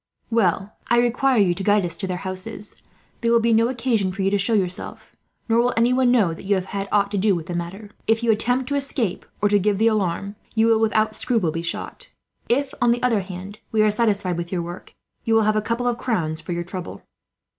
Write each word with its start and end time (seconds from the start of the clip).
"Well, 0.31 0.75
I 0.87 0.97
require 0.97 1.37
you 1.37 1.53
to 1.53 1.61
guide 1.63 1.85
us 1.85 1.95
to 1.97 2.07
their 2.07 2.17
houses. 2.25 2.75
There 3.21 3.31
will 3.31 3.39
be 3.39 3.53
no 3.53 3.67
occasion 3.67 4.11
for 4.11 4.23
you 4.23 4.31
to 4.31 4.37
show 4.39 4.53
yourself, 4.55 5.15
nor 5.47 5.61
will 5.61 5.75
anyone 5.77 6.09
know 6.09 6.33
that 6.33 6.45
you 6.45 6.55
have 6.55 6.65
had 6.73 6.89
aught 6.91 7.11
to 7.11 7.19
do 7.19 7.35
with 7.35 7.45
the 7.45 7.53
matter. 7.53 7.91
If 8.07 8.23
you 8.23 8.31
attempt 8.31 8.67
to 8.69 8.75
escape, 8.75 9.27
or 9.43 9.49
to 9.49 9.59
give 9.59 9.77
the 9.77 9.85
alarm, 9.85 10.37
you 10.55 10.65
will 10.65 10.79
without 10.79 11.15
scruple 11.15 11.51
be 11.51 11.61
shot. 11.61 12.09
If, 12.49 12.73
on 12.81 12.89
the 12.89 13.03
other 13.03 13.21
hand, 13.21 13.59
we 13.71 13.83
are 13.83 13.91
satisfied 13.91 14.37
with 14.37 14.51
your 14.51 14.63
work, 14.63 14.95
you 15.23 15.35
will 15.35 15.43
have 15.43 15.55
a 15.55 15.61
couple 15.61 15.85
of 15.87 15.99
crowns 15.99 16.41
for 16.41 16.51
your 16.51 16.63
trouble." 16.63 17.03